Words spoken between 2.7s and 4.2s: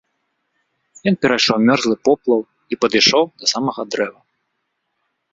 і падышоў да самага дрэва.